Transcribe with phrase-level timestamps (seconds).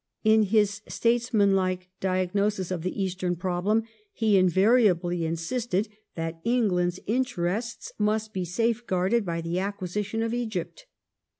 [0.23, 7.91] In his statesmanlike diagnosis of the Eastern problem he invariably insisted that Eng land's interests
[7.99, 10.87] must be safeguarded by the acquisition of Egypt.